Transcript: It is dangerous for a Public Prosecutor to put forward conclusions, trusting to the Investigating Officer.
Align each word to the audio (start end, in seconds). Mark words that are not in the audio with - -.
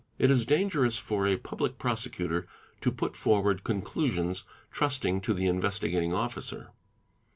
It 0.17 0.31
is 0.31 0.47
dangerous 0.47 0.97
for 0.97 1.27
a 1.27 1.37
Public 1.37 1.77
Prosecutor 1.77 2.47
to 2.81 2.91
put 2.91 3.15
forward 3.15 3.63
conclusions, 3.63 4.45
trusting 4.71 5.21
to 5.21 5.33
the 5.35 5.45
Investigating 5.45 6.11
Officer. 6.11 6.69